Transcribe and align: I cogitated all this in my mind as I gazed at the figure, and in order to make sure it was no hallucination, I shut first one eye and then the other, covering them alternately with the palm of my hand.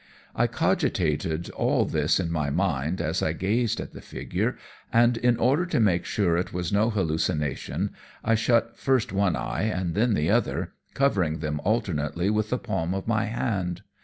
I 0.35 0.47
cogitated 0.47 1.51
all 1.51 1.85
this 1.85 2.19
in 2.19 2.31
my 2.31 2.49
mind 2.49 2.99
as 2.99 3.21
I 3.21 3.33
gazed 3.33 3.79
at 3.79 3.91
the 3.93 4.01
figure, 4.01 4.57
and 4.91 5.15
in 5.17 5.37
order 5.37 5.63
to 5.67 5.79
make 5.79 6.05
sure 6.05 6.37
it 6.37 6.51
was 6.51 6.73
no 6.73 6.89
hallucination, 6.89 7.91
I 8.23 8.33
shut 8.33 8.75
first 8.79 9.13
one 9.13 9.35
eye 9.35 9.69
and 9.71 9.93
then 9.93 10.15
the 10.15 10.31
other, 10.31 10.73
covering 10.95 11.37
them 11.37 11.61
alternately 11.63 12.31
with 12.31 12.49
the 12.49 12.57
palm 12.57 12.95
of 12.95 13.07
my 13.07 13.25
hand. 13.25 13.83